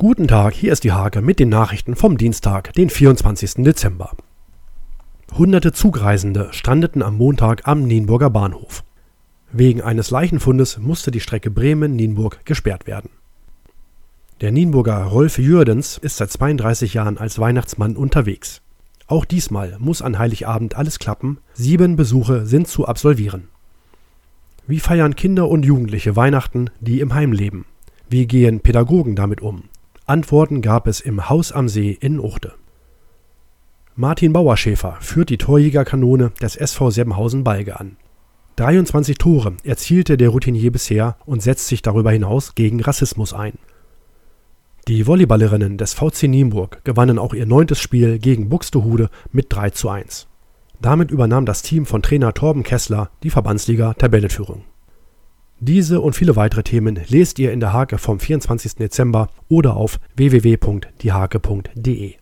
[0.00, 3.64] Guten Tag, hier ist die Hake mit den Nachrichten vom Dienstag, den 24.
[3.64, 4.12] Dezember.
[5.36, 8.84] Hunderte Zugreisende strandeten am Montag am Nienburger Bahnhof.
[9.50, 13.10] Wegen eines Leichenfundes musste die Strecke Bremen-Nienburg gesperrt werden.
[14.40, 18.62] Der Nienburger Rolf Jürdens ist seit 32 Jahren als Weihnachtsmann unterwegs.
[19.08, 23.48] Auch diesmal muss an Heiligabend alles klappen, sieben Besuche sind zu absolvieren.
[24.64, 27.64] Wie feiern Kinder und Jugendliche Weihnachten, die im Heim leben?
[28.08, 29.64] Wie gehen Pädagogen damit um?
[30.08, 32.54] Antworten gab es im Haus am See in Uchte.
[33.94, 37.98] Martin Bauerschäfer führt die Torjägerkanone des SV Seppenhausen-Balge an.
[38.56, 43.58] 23 Tore erzielte der Routinier bisher und setzt sich darüber hinaus gegen Rassismus ein.
[44.88, 49.90] Die Volleyballerinnen des VC Nienburg gewannen auch ihr neuntes Spiel gegen Buxtehude mit 3 zu
[49.90, 50.26] 1.
[50.80, 54.64] Damit übernahm das Team von Trainer Torben Kessler die Verbandsliga-Tabellenführung.
[55.60, 58.76] Diese und viele weitere Themen lest ihr in der Hake vom 24.
[58.76, 62.14] Dezember oder auf www.diehake.de